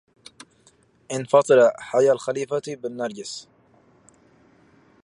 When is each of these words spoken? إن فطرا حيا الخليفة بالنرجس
إن 1.11 1.23
فطرا 1.23 1.71
حيا 1.79 2.11
الخليفة 2.11 2.61
بالنرجس 2.67 3.47